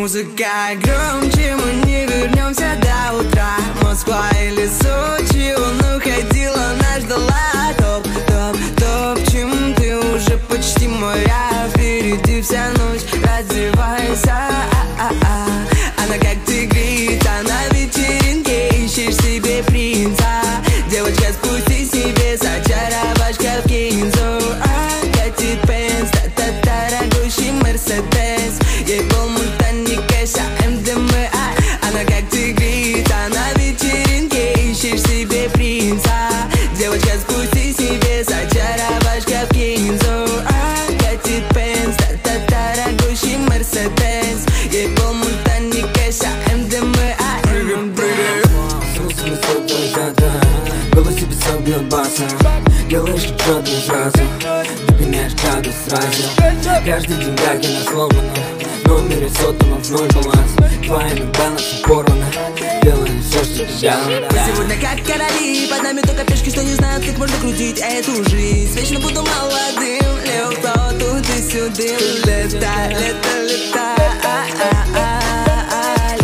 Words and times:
Музыка 0.00 0.78
громче, 0.82 1.54
мы 1.56 1.86
не 1.86 2.06
вернемся 2.06 2.74
до 2.80 3.19
Слушай, 49.70 49.88
сотни 49.90 50.14
да 50.16 50.40
В 50.90 50.94
голосе 50.96 51.26
писал 51.26 51.60
бьет 51.60 51.88
басом 51.88 52.26
Делаешь 52.88 53.22
четвертую 53.22 53.80
фразу 53.82 54.18
Ты 54.98 55.04
меняешь 55.04 55.34
градус 55.34 55.74
сразу. 55.86 56.24
Каждый 56.84 57.16
день 57.18 57.36
я 57.62 57.70
на 57.70 57.84
сломанном 57.84 58.34
Номере 58.84 59.28
сотовом 59.28 59.80
в 59.80 59.90
ноль 59.90 60.08
баланс. 60.08 60.50
Твоими 60.84 61.30
балансы 61.32 61.82
порваны 61.84 62.26
Делаем 62.82 63.22
все, 63.22 63.44
что 63.44 63.64
делала 63.80 64.28
Мы 64.32 64.38
сегодня 64.52 64.74
как 64.80 65.06
короли. 65.06 65.68
Под 65.68 65.82
нами 65.84 66.00
только 66.00 66.24
пешки, 66.24 66.50
что 66.50 66.64
не 66.64 66.74
знают, 66.74 67.04
как 67.04 67.18
можно 67.18 67.36
крутить 67.36 67.78
эту 67.78 68.28
жизнь. 68.28 68.76
Вечно 68.76 68.98
буду 68.98 69.22
молодым. 69.22 70.00
Легко 70.24 70.72
туда-сюда 70.98 71.82
Лето, 72.26 72.66
лето, 72.90 73.42
лето. 73.46 73.78
А, 73.78 73.96
а, 74.24 74.80
а, 74.96 75.20
а, 75.72 76.16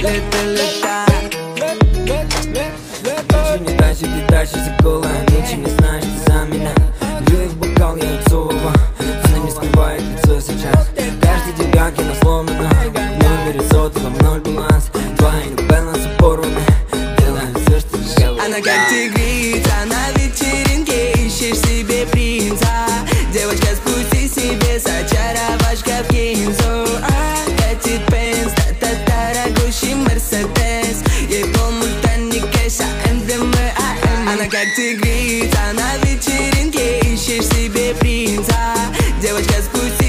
Лето, 0.00 0.61
She's 4.44 4.66
a 4.66 4.76
ago 4.80 5.01
Она 34.32 34.44
как 34.44 34.74
тигрица 34.74 35.72
на 35.74 35.98
вечеринке 35.98 37.00
Ищешь 37.00 37.44
себе 37.48 37.94
принца. 37.94 38.56
Девочка, 39.20 39.60
спусти 39.60 40.01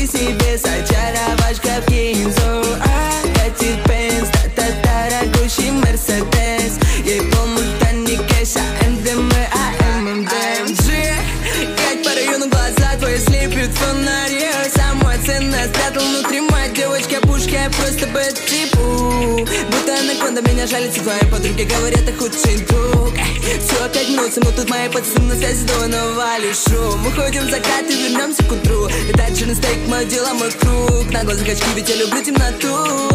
Ценное 15.63 15.67
спрятал 15.67 16.03
внутри 16.03 16.41
мать 16.41 16.73
Девочка 16.73 17.21
пушка, 17.21 17.71
просто 17.77 18.07
бэт 18.07 18.35
типу. 18.45 19.45
Будто 19.71 19.99
анаконда 19.99 20.41
меня 20.41 20.67
жалится 20.67 21.01
Твои 21.01 21.19
подруги 21.31 21.63
говорят, 21.63 22.05
ты 22.05 22.13
худший 22.13 22.57
друг. 22.65 23.13
Все 23.13 23.83
опять 23.83 24.09
мнутся, 24.09 24.41
мы 24.43 24.51
тут 24.51 24.69
мои 24.69 24.89
пацаны 24.89 25.33
на 25.33 25.35
связи 25.35 25.65
Давай 25.65 25.87
навали 25.87 26.53
шум 26.53 27.05
Уходим 27.07 27.47
в 27.47 27.51
закат 27.51 27.89
и 27.89 27.93
вернемся 27.93 28.43
к 28.43 28.51
утру. 28.51 28.89
Дальше 29.15 29.45
на 29.45 29.55
стейк, 29.55 29.87
мое 29.87 30.05
дело, 30.05 30.33
мой 30.33 30.51
круг. 30.51 31.11
На 31.11 31.23
глазах 31.23 31.47
очки, 31.47 31.65
ведь 31.75 31.89
я 31.89 31.95
люблю 31.95 32.23
темноту. 32.23 33.13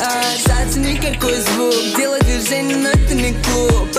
А, 0.00 0.22
Зацени 0.46 0.96
какой 0.96 1.34
звук 1.40 1.74
Делай 1.96 2.20
движение, 2.20 2.76
но 2.76 2.90
это 2.90 3.14
не 3.14 3.32
клуб 3.42 3.92